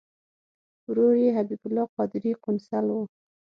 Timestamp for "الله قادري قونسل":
1.67-2.85